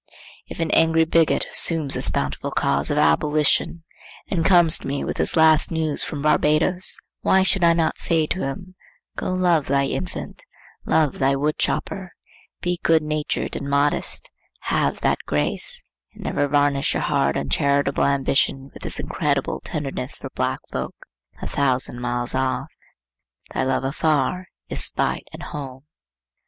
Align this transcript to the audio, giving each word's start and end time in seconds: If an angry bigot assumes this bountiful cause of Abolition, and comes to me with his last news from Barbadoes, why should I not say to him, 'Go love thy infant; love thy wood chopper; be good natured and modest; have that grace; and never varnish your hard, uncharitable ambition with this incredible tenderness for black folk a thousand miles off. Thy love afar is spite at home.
If 0.47 0.59
an 0.59 0.71
angry 0.71 1.05
bigot 1.05 1.45
assumes 1.53 1.93
this 1.93 2.09
bountiful 2.09 2.49
cause 2.49 2.89
of 2.89 2.97
Abolition, 2.97 3.83
and 4.29 4.43
comes 4.43 4.79
to 4.79 4.87
me 4.87 5.03
with 5.03 5.17
his 5.17 5.37
last 5.37 5.69
news 5.69 6.01
from 6.01 6.23
Barbadoes, 6.23 6.97
why 7.19 7.43
should 7.43 7.63
I 7.63 7.73
not 7.73 7.99
say 7.99 8.25
to 8.25 8.39
him, 8.39 8.73
'Go 9.15 9.29
love 9.31 9.67
thy 9.67 9.85
infant; 9.85 10.43
love 10.87 11.19
thy 11.19 11.35
wood 11.35 11.59
chopper; 11.59 12.13
be 12.61 12.79
good 12.81 13.03
natured 13.03 13.55
and 13.55 13.69
modest; 13.69 14.27
have 14.61 15.01
that 15.01 15.19
grace; 15.27 15.83
and 16.15 16.23
never 16.23 16.47
varnish 16.47 16.95
your 16.95 17.03
hard, 17.03 17.37
uncharitable 17.37 18.03
ambition 18.03 18.71
with 18.73 18.81
this 18.81 18.99
incredible 18.99 19.59
tenderness 19.63 20.17
for 20.17 20.31
black 20.31 20.61
folk 20.71 20.95
a 21.43 21.47
thousand 21.47 21.99
miles 22.01 22.33
off. 22.33 22.71
Thy 23.53 23.61
love 23.63 23.83
afar 23.83 24.47
is 24.67 24.83
spite 24.83 25.27
at 25.31 25.43
home. 25.43 25.83